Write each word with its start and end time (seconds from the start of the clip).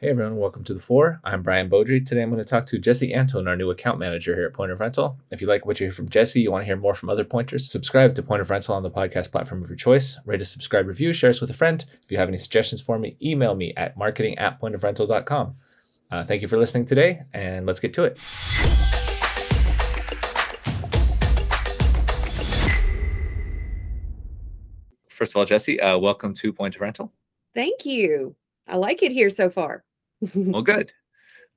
Hey 0.00 0.10
everyone, 0.10 0.36
welcome 0.36 0.62
to 0.62 0.74
the 0.74 0.78
Four. 0.78 1.18
I'm 1.24 1.42
Brian 1.42 1.68
Beaudry. 1.68 2.06
Today 2.06 2.22
I'm 2.22 2.30
going 2.30 2.38
to 2.38 2.48
talk 2.48 2.66
to 2.66 2.78
Jessie 2.78 3.12
Anton, 3.12 3.48
our 3.48 3.56
new 3.56 3.70
account 3.70 3.98
manager 3.98 4.32
here 4.32 4.46
at 4.46 4.52
Point 4.52 4.70
of 4.70 4.78
Rental. 4.78 5.18
If 5.32 5.40
you 5.40 5.48
like 5.48 5.66
what 5.66 5.80
you 5.80 5.86
hear 5.86 5.92
from 5.92 6.08
Jessie, 6.08 6.40
you 6.40 6.52
want 6.52 6.62
to 6.62 6.66
hear 6.66 6.76
more 6.76 6.94
from 6.94 7.08
other 7.08 7.24
pointers, 7.24 7.68
subscribe 7.68 8.14
to 8.14 8.22
Point 8.22 8.40
of 8.40 8.48
Rental 8.48 8.76
on 8.76 8.84
the 8.84 8.92
podcast 8.92 9.32
platform 9.32 9.60
of 9.60 9.68
your 9.68 9.76
choice. 9.76 10.20
Rate 10.24 10.40
a 10.40 10.44
subscribe 10.44 10.86
review, 10.86 11.12
share 11.12 11.30
us 11.30 11.40
with 11.40 11.50
a 11.50 11.52
friend. 11.52 11.84
If 12.04 12.12
you 12.12 12.18
have 12.18 12.28
any 12.28 12.36
suggestions 12.36 12.80
for 12.80 12.96
me, 12.96 13.16
email 13.20 13.56
me 13.56 13.74
at 13.76 13.96
marketing 13.96 14.38
at 14.38 14.60
pointofrental.com. 14.60 15.54
Uh, 16.12 16.24
thank 16.24 16.42
you 16.42 16.48
for 16.48 16.58
listening 16.58 16.84
today, 16.84 17.20
and 17.34 17.66
let's 17.66 17.80
get 17.80 17.92
to 17.94 18.04
it. 18.04 18.18
First 25.08 25.32
of 25.32 25.38
all, 25.38 25.44
Jessie, 25.44 25.80
uh, 25.80 25.98
welcome 25.98 26.34
to 26.34 26.52
Point 26.52 26.76
of 26.76 26.82
Rental. 26.82 27.12
Thank 27.52 27.84
you. 27.84 28.36
I 28.68 28.76
like 28.76 29.02
it 29.02 29.10
here 29.10 29.30
so 29.30 29.50
far. 29.50 29.82
well, 30.34 30.62
good. 30.62 30.92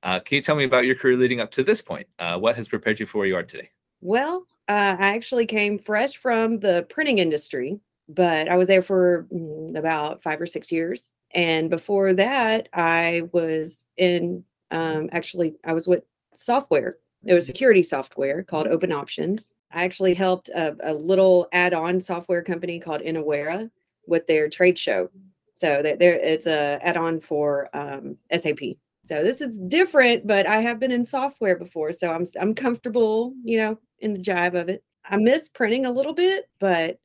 Uh, 0.02 0.20
can 0.20 0.36
you 0.36 0.42
tell 0.42 0.56
me 0.56 0.64
about 0.64 0.84
your 0.84 0.96
career 0.96 1.16
leading 1.16 1.40
up 1.40 1.50
to 1.52 1.62
this 1.62 1.80
point? 1.80 2.06
Uh, 2.18 2.38
what 2.38 2.56
has 2.56 2.68
prepared 2.68 2.98
you 2.98 3.06
for 3.06 3.18
where 3.18 3.26
you 3.26 3.36
are 3.36 3.42
today? 3.42 3.70
Well, 4.00 4.46
uh, 4.68 4.96
I 4.98 5.14
actually 5.14 5.46
came 5.46 5.78
fresh 5.78 6.16
from 6.16 6.58
the 6.58 6.86
printing 6.90 7.18
industry, 7.18 7.78
but 8.08 8.48
I 8.48 8.56
was 8.56 8.68
there 8.68 8.82
for 8.82 9.26
mm, 9.32 9.76
about 9.76 10.22
five 10.22 10.40
or 10.40 10.46
six 10.46 10.72
years. 10.72 11.12
And 11.34 11.70
before 11.70 12.12
that, 12.14 12.68
I 12.72 13.22
was 13.32 13.84
in 13.96 14.44
um, 14.72 15.10
actually, 15.12 15.54
I 15.64 15.74
was 15.74 15.86
with 15.86 16.02
software. 16.34 16.96
It 17.24 17.34
was 17.34 17.46
security 17.46 17.82
software 17.82 18.42
called 18.42 18.66
Open 18.66 18.90
Options. 18.90 19.52
I 19.70 19.84
actually 19.84 20.14
helped 20.14 20.48
a, 20.48 20.76
a 20.82 20.94
little 20.94 21.46
add 21.52 21.74
on 21.74 22.00
software 22.00 22.42
company 22.42 22.80
called 22.80 23.02
Inawera 23.02 23.70
with 24.06 24.26
their 24.26 24.48
trade 24.48 24.78
show 24.78 25.08
so 25.54 25.82
that 25.82 25.98
there 25.98 26.14
it's 26.14 26.46
a 26.46 26.78
add-on 26.82 27.20
for 27.20 27.68
um, 27.74 28.16
SAP. 28.32 28.60
So 29.04 29.22
this 29.22 29.40
is 29.40 29.58
different, 29.68 30.26
but 30.26 30.46
I 30.46 30.60
have 30.60 30.78
been 30.78 30.92
in 30.92 31.04
software 31.04 31.58
before, 31.58 31.92
so 31.92 32.12
I'm 32.12 32.26
I'm 32.40 32.54
comfortable, 32.54 33.34
you 33.44 33.58
know, 33.58 33.78
in 33.98 34.14
the 34.14 34.20
jive 34.20 34.54
of 34.54 34.68
it. 34.68 34.84
I 35.04 35.16
miss 35.16 35.48
printing 35.48 35.86
a 35.86 35.90
little 35.90 36.14
bit, 36.14 36.48
but 36.60 36.98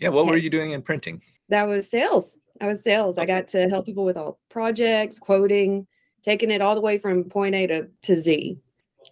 yeah, 0.00 0.08
what 0.08 0.26
were 0.26 0.36
you 0.36 0.50
doing 0.50 0.72
in 0.72 0.82
printing? 0.82 1.22
That 1.48 1.66
was 1.66 1.88
sales. 1.88 2.38
I 2.60 2.66
was 2.66 2.82
sales. 2.82 3.18
I 3.18 3.26
got 3.26 3.48
to 3.48 3.68
help 3.68 3.86
people 3.86 4.04
with 4.04 4.16
all 4.16 4.38
projects, 4.48 5.18
quoting, 5.18 5.86
taking 6.22 6.50
it 6.50 6.60
all 6.60 6.74
the 6.74 6.80
way 6.80 6.98
from 6.98 7.24
point 7.24 7.54
A 7.54 7.66
to, 7.68 7.88
to 8.02 8.16
Z. 8.16 8.58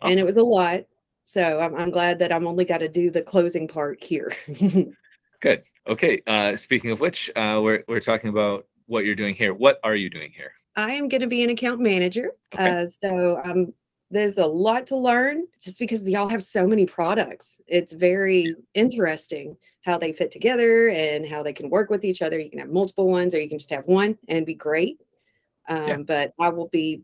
Awesome. 0.01 0.11
And 0.11 0.21
it 0.21 0.27
was 0.27 0.37
a 0.37 0.45
lot. 0.45 0.81
So 1.25 1.61
I'm, 1.61 1.75
I'm 1.75 1.91
glad 1.91 2.19
that 2.21 2.33
I'm 2.33 2.47
only 2.47 2.65
got 2.65 2.79
to 2.79 2.89
do 2.89 3.11
the 3.11 3.23
closing 3.23 3.67
part 3.67 4.03
here. 4.03 4.33
Good. 5.41 5.63
Okay. 5.87 6.23
Uh, 6.27 6.57
speaking 6.57 6.91
of 6.91 7.01
which, 7.01 7.31
uh, 7.37 7.61
we're, 7.63 7.85
we're 7.89 8.01
talking 8.01 8.31
about 8.31 8.67
what 8.87 9.05
you're 9.05 9.15
doing 9.15 9.35
here. 9.35 9.55
What 9.55 9.79
are 9.85 9.95
you 9.95 10.11
doing 10.11 10.33
here? 10.37 10.53
I 10.77 10.93
am 10.93 11.09
going 11.09 11.23
to 11.23 11.27
be 11.27 11.43
an 11.43 11.51
account 11.51 11.81
manager. 11.81 12.33
Okay. 12.55 12.83
Uh, 12.83 12.87
so 12.87 13.41
um, 13.45 13.73
there's 14.11 14.39
a 14.39 14.47
lot 14.47 14.87
to 14.89 14.97
learn 14.97 15.47
just 15.61 15.79
because 15.79 16.09
y'all 16.09 16.29
have 16.29 16.43
so 16.43 16.67
many 16.67 16.87
products. 16.87 17.61
It's 17.67 17.93
very 17.93 18.55
interesting 18.75 19.57
how 19.85 19.99
they 19.99 20.13
fit 20.13 20.31
together 20.31 20.89
and 20.89 21.27
how 21.27 21.43
they 21.43 21.53
can 21.53 21.71
work 21.71 21.91
with 21.91 22.05
each 22.05 22.23
other. 22.23 22.39
You 22.39 22.51
can 22.51 22.59
have 22.59 22.71
multiple 22.71 23.09
ones 23.09 23.35
or 23.35 23.41
you 23.41 23.49
can 23.49 23.59
just 23.59 23.71
have 23.71 23.87
one 23.87 24.19
and 24.29 24.45
be 24.45 24.55
great. 24.55 25.01
Um, 25.69 25.87
yeah. 25.87 25.97
But 25.99 26.33
I 26.41 26.49
will 26.51 26.69
be 26.69 27.03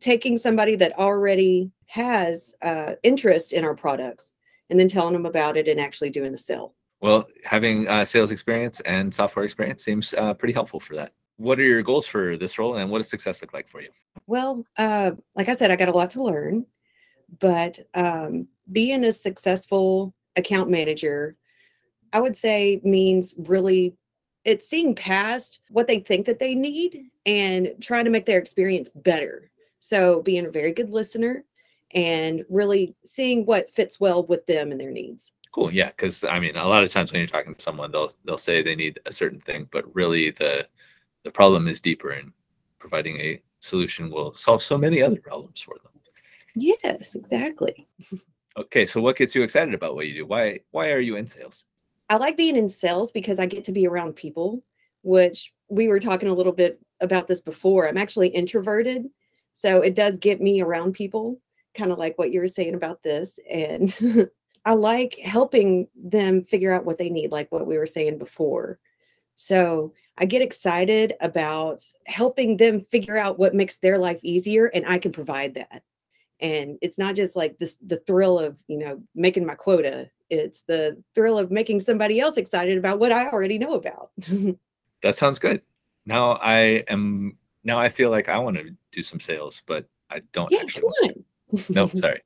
taking 0.00 0.36
somebody 0.36 0.76
that 0.76 0.98
already 0.98 1.70
has 1.86 2.54
uh, 2.62 2.92
interest 3.02 3.52
in 3.52 3.64
our 3.64 3.74
products 3.74 4.34
and 4.70 4.78
then 4.78 4.88
telling 4.88 5.12
them 5.12 5.26
about 5.26 5.56
it 5.56 5.68
and 5.68 5.80
actually 5.80 6.10
doing 6.10 6.32
the 6.32 6.38
sale. 6.38 6.74
Well, 7.04 7.28
having 7.44 7.86
uh, 7.86 8.06
sales 8.06 8.30
experience 8.30 8.80
and 8.80 9.14
software 9.14 9.44
experience 9.44 9.84
seems 9.84 10.14
uh, 10.14 10.32
pretty 10.32 10.54
helpful 10.54 10.80
for 10.80 10.96
that. 10.96 11.12
What 11.36 11.58
are 11.58 11.62
your 11.62 11.82
goals 11.82 12.06
for 12.06 12.38
this 12.38 12.58
role, 12.58 12.76
and 12.76 12.90
what 12.90 12.96
does 12.96 13.10
success 13.10 13.42
look 13.42 13.52
like 13.52 13.68
for 13.68 13.82
you? 13.82 13.90
Well, 14.26 14.64
uh, 14.78 15.10
like 15.36 15.50
I 15.50 15.54
said, 15.54 15.70
I 15.70 15.76
got 15.76 15.90
a 15.90 15.92
lot 15.92 16.08
to 16.12 16.22
learn, 16.22 16.64
but 17.40 17.78
um, 17.92 18.48
being 18.72 19.04
a 19.04 19.12
successful 19.12 20.14
account 20.36 20.70
manager, 20.70 21.36
I 22.14 22.20
would 22.20 22.38
say 22.38 22.80
means 22.84 23.34
really 23.36 23.94
it's 24.46 24.66
seeing 24.66 24.94
past 24.94 25.60
what 25.68 25.86
they 25.86 25.98
think 25.98 26.24
that 26.24 26.38
they 26.38 26.54
need 26.54 27.10
and 27.26 27.74
trying 27.82 28.06
to 28.06 28.10
make 28.10 28.24
their 28.24 28.38
experience 28.38 28.88
better. 28.88 29.50
So, 29.78 30.22
being 30.22 30.46
a 30.46 30.50
very 30.50 30.72
good 30.72 30.88
listener 30.88 31.44
and 31.90 32.46
really 32.48 32.96
seeing 33.04 33.44
what 33.44 33.70
fits 33.74 34.00
well 34.00 34.24
with 34.24 34.46
them 34.46 34.70
and 34.70 34.80
their 34.80 34.90
needs. 34.90 35.32
Cool. 35.54 35.72
Yeah, 35.72 35.90
because 35.90 36.24
I 36.24 36.40
mean, 36.40 36.56
a 36.56 36.66
lot 36.66 36.82
of 36.82 36.90
times 36.90 37.12
when 37.12 37.20
you're 37.20 37.28
talking 37.28 37.54
to 37.54 37.62
someone, 37.62 37.92
they'll 37.92 38.12
they'll 38.24 38.38
say 38.38 38.60
they 38.60 38.74
need 38.74 38.98
a 39.06 39.12
certain 39.12 39.38
thing, 39.38 39.68
but 39.70 39.84
really 39.94 40.32
the 40.32 40.66
the 41.22 41.30
problem 41.30 41.68
is 41.68 41.80
deeper, 41.80 42.10
and 42.10 42.32
providing 42.80 43.20
a 43.20 43.40
solution 43.60 44.10
will 44.10 44.34
solve 44.34 44.64
so 44.64 44.76
many 44.76 45.00
other 45.00 45.20
problems 45.20 45.60
for 45.60 45.76
them. 45.76 45.92
Yes, 46.56 47.14
exactly. 47.14 47.86
Okay, 48.56 48.84
so 48.84 49.00
what 49.00 49.16
gets 49.16 49.36
you 49.36 49.44
excited 49.44 49.74
about 49.74 49.94
what 49.94 50.08
you 50.08 50.14
do? 50.14 50.26
Why 50.26 50.58
why 50.72 50.90
are 50.90 50.98
you 50.98 51.14
in 51.14 51.26
sales? 51.28 51.66
I 52.10 52.16
like 52.16 52.36
being 52.36 52.56
in 52.56 52.68
sales 52.68 53.12
because 53.12 53.38
I 53.38 53.46
get 53.46 53.62
to 53.64 53.72
be 53.72 53.86
around 53.86 54.16
people, 54.16 54.60
which 55.04 55.52
we 55.68 55.86
were 55.86 56.00
talking 56.00 56.28
a 56.28 56.34
little 56.34 56.52
bit 56.52 56.80
about 57.00 57.28
this 57.28 57.40
before. 57.40 57.88
I'm 57.88 57.96
actually 57.96 58.28
introverted, 58.28 59.06
so 59.52 59.82
it 59.82 59.94
does 59.94 60.18
get 60.18 60.40
me 60.40 60.62
around 60.62 60.94
people, 60.94 61.40
kind 61.76 61.92
of 61.92 61.98
like 61.98 62.18
what 62.18 62.32
you 62.32 62.40
were 62.40 62.48
saying 62.48 62.74
about 62.74 63.04
this. 63.04 63.38
And 63.48 63.94
I 64.64 64.72
like 64.72 65.18
helping 65.22 65.88
them 65.94 66.42
figure 66.42 66.72
out 66.72 66.84
what 66.84 66.98
they 66.98 67.10
need, 67.10 67.32
like 67.32 67.52
what 67.52 67.66
we 67.66 67.76
were 67.76 67.86
saying 67.86 68.18
before. 68.18 68.78
So 69.36 69.92
I 70.16 70.24
get 70.24 70.42
excited 70.42 71.14
about 71.20 71.82
helping 72.06 72.56
them 72.56 72.80
figure 72.80 73.16
out 73.18 73.38
what 73.38 73.54
makes 73.54 73.76
their 73.76 73.98
life 73.98 74.20
easier, 74.22 74.66
and 74.66 74.86
I 74.86 74.98
can 74.98 75.12
provide 75.12 75.54
that. 75.54 75.82
And 76.40 76.78
it's 76.82 76.98
not 76.98 77.14
just 77.14 77.36
like 77.36 77.58
this 77.58 77.76
the 77.84 77.98
thrill 77.98 78.38
of, 78.38 78.56
you 78.68 78.78
know, 78.78 79.02
making 79.14 79.44
my 79.44 79.54
quota. 79.54 80.10
It's 80.30 80.62
the 80.62 81.02
thrill 81.14 81.38
of 81.38 81.50
making 81.50 81.80
somebody 81.80 82.20
else 82.20 82.36
excited 82.36 82.78
about 82.78 82.98
what 82.98 83.12
I 83.12 83.28
already 83.28 83.58
know 83.58 83.74
about. 83.74 84.10
that 85.02 85.16
sounds 85.16 85.38
good. 85.38 85.62
Now 86.06 86.32
I 86.42 86.84
am 86.88 87.36
now 87.64 87.78
I 87.78 87.88
feel 87.88 88.10
like 88.10 88.28
I 88.28 88.38
want 88.38 88.56
to 88.56 88.74
do 88.92 89.02
some 89.02 89.20
sales, 89.20 89.62
but 89.66 89.86
I 90.10 90.20
don't 90.32 90.50
yeah, 90.50 90.60
actually. 90.62 90.82
Come 91.02 91.10
on. 91.50 91.64
no, 91.70 91.86
sorry. 91.86 92.20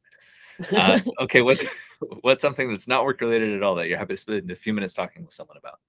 Uh, 0.75 1.00
okay, 1.20 1.43
what 1.43 1.65
what's 2.20 2.42
something 2.42 2.70
that's 2.70 2.88
not 2.88 3.04
work 3.04 3.20
related 3.20 3.54
at 3.54 3.62
all 3.62 3.75
that 3.76 3.88
you're 3.88 3.98
happy 3.98 4.14
to 4.14 4.20
spend 4.20 4.50
a 4.50 4.56
few 4.56 4.72
minutes 4.72 4.94
talking 4.94 5.25
with 5.25 5.34
someone 5.34 5.56
about? 5.56 5.81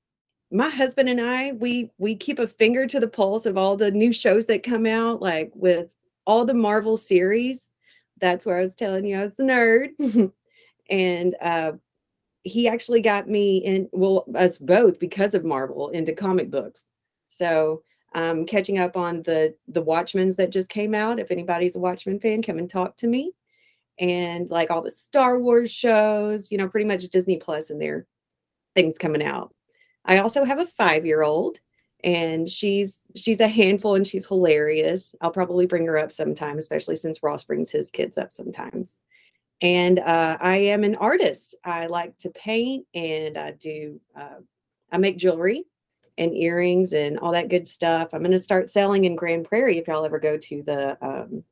My 0.52 0.70
husband 0.70 1.10
and 1.10 1.22
I, 1.22 1.52
we 1.54 1.92
we 2.00 2.16
keep 2.16 2.40
a 2.40 2.48
finger 2.48 2.88
to 2.88 3.00
the 3.00 3.08
pulse 3.08 3.46
of 3.46 3.58
all 3.58 3.78
the 3.78 3.92
new 3.92 4.12
shows 4.12 4.48
that 4.48 4.64
come 4.64 4.86
out, 4.86 5.22
like 5.22 5.52
with 5.54 5.96
all 6.26 6.44
the 6.44 6.54
Marvel 6.54 6.98
series. 6.98 7.72
That's 8.20 8.46
where 8.46 8.58
I 8.58 8.62
was 8.62 8.76
telling 8.76 9.06
you 9.06 9.18
I 9.18 9.24
was 9.24 9.36
the 9.36 9.44
nerd. 9.44 10.32
and 10.90 11.36
uh, 11.40 11.74
he 12.44 12.68
actually 12.68 13.02
got 13.02 13.30
me 13.30 13.58
in, 13.58 13.90
well, 13.92 14.26
us 14.36 14.58
both 14.58 15.00
because 15.00 15.36
of 15.36 15.46
Marvel 15.46 15.90
into 15.90 16.14
comic 16.14 16.50
books. 16.50 16.90
So 17.28 17.84
um, 18.16 18.46
catching 18.46 18.80
up 18.80 18.98
on 18.98 19.22
the 19.24 19.56
the 19.68 19.84
Watchmen's 19.84 20.36
that 20.38 20.50
just 20.50 20.70
came 20.70 20.96
out. 20.96 21.20
If 21.20 21.30
anybody's 21.30 21.76
a 21.76 21.80
Watchmen 21.80 22.20
fan, 22.20 22.42
come 22.42 22.58
and 22.58 22.70
talk 22.70 22.98
to 22.98 23.08
me 23.08 23.34
and 24.00 24.50
like 24.50 24.72
all 24.72 24.82
the 24.82 24.92
Star 24.92 25.38
Wars 25.38 25.70
shows, 25.70 26.52
you 26.52 26.58
know, 26.58 26.68
pretty 26.68 26.86
much 26.88 27.08
Disney 27.10 27.38
Plus 27.38 27.70
and 27.70 27.82
their 27.82 28.08
things 28.76 28.98
coming 28.98 29.24
out. 29.24 29.54
I 30.06 30.20
also 30.20 30.46
have 30.46 30.60
a 30.60 30.66
five 30.66 31.06
year 31.06 31.22
old 31.22 31.60
and 32.04 32.48
she's 32.48 33.04
she's 33.16 33.42
a 33.42 33.48
handful 33.48 33.96
and 33.96 34.08
she's 34.08 34.26
hilarious. 34.26 35.14
I'll 35.22 35.32
probably 35.32 35.66
bring 35.66 35.86
her 35.86 35.98
up 35.98 36.12
sometime, 36.12 36.58
especially 36.58 36.96
since 36.96 37.22
Ross 37.22 37.44
brings 37.44 37.72
his 37.72 37.92
kids 37.92 38.18
up 38.18 38.32
sometimes. 38.32 38.98
And 39.62 40.00
uh, 40.00 40.38
I 40.40 40.58
am 40.58 40.86
an 40.86 40.96
artist. 40.96 41.56
I 41.66 41.88
like 41.88 42.18
to 42.20 42.30
paint 42.30 42.88
and 42.94 43.38
I 43.38 43.52
do 43.52 44.00
uh, 44.18 44.40
I 44.92 44.98
make 44.98 45.18
jewelry 45.18 45.66
and 46.18 46.34
earrings 46.34 46.94
and 46.94 47.20
all 47.20 47.34
that 47.34 47.50
good 47.50 47.68
stuff. 47.68 48.10
I'm 48.14 48.22
going 48.22 48.32
to 48.32 48.40
start 48.40 48.70
selling 48.70 49.06
in 49.06 49.16
Grand 49.16 49.46
Prairie 49.46 49.78
if 49.78 49.88
y'all 49.88 50.06
ever 50.06 50.20
go 50.20 50.38
to 50.38 50.64
the 50.64 50.98
um, 51.06 51.44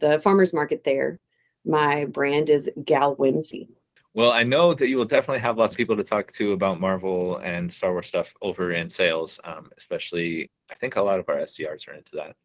the 0.00 0.20
farmers 0.20 0.52
market 0.52 0.82
there 0.84 1.18
my 1.64 2.04
brand 2.06 2.50
is 2.50 2.70
Gal 2.84 3.14
Whimsy. 3.14 3.68
Well, 4.14 4.32
I 4.32 4.42
know 4.42 4.74
that 4.74 4.88
you 4.88 4.98
will 4.98 5.06
definitely 5.06 5.40
have 5.40 5.56
lots 5.56 5.72
of 5.72 5.78
people 5.78 5.96
to 5.96 6.04
talk 6.04 6.30
to 6.32 6.52
about 6.52 6.80
Marvel 6.80 7.38
and 7.38 7.72
Star 7.72 7.92
Wars 7.92 8.08
stuff 8.08 8.34
over 8.42 8.72
in 8.72 8.90
sales, 8.90 9.40
um, 9.44 9.70
especially 9.78 10.50
I 10.70 10.74
think 10.74 10.96
a 10.96 11.02
lot 11.02 11.18
of 11.18 11.28
our 11.28 11.36
SDRs 11.36 11.88
are 11.88 11.94
into 11.94 12.16
that. 12.16 12.36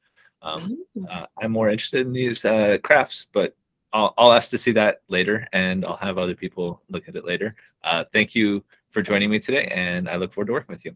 Um, 0.42 0.78
mm-hmm. 0.98 1.06
uh, 1.10 1.26
I'm 1.42 1.52
more 1.52 1.70
interested 1.70 2.06
in 2.08 2.14
these 2.14 2.46
uh, 2.46 2.78
crafts, 2.84 3.28
but 3.34 3.56
I'll, 3.92 4.14
I'll, 4.18 4.32
ask 4.32 4.52
to 4.52 4.58
see 4.58 4.72
that 4.74 5.02
later 5.08 5.48
and 5.54 5.84
I'll 5.84 5.98
have 5.98 6.18
other 6.18 6.36
people 6.36 6.82
look 6.90 7.08
at 7.08 7.16
it 7.16 7.26
later. 7.26 7.56
Uh, 7.84 8.04
thank 8.14 8.36
you 8.36 8.64
for 8.92 9.02
joining 9.02 9.30
me 9.30 9.40
today, 9.40 9.68
and 9.74 10.08
I 10.10 10.16
look 10.16 10.34
forward 10.34 10.48
to 10.48 10.54
working 10.54 10.74
with 10.74 10.86
you. 10.86 10.96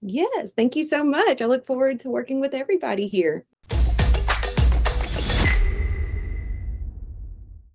Yes, 0.00 0.52
thank 0.52 0.76
you 0.76 0.84
so 0.84 1.04
much. 1.04 1.42
I 1.42 1.46
look 1.46 1.66
forward 1.66 2.00
to 2.00 2.10
working 2.10 2.40
with 2.40 2.54
everybody 2.54 3.06
here. 3.08 3.44